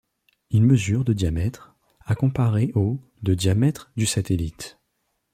Il 0.49 0.63
mesure 0.63 1.03
de 1.05 1.13
diamètre, 1.13 1.75
à 2.07 2.15
comparer 2.15 2.71
aux 2.73 2.99
de 3.21 3.35
diamètre 3.35 3.91
du 3.95 4.07
satellite. 4.07 4.79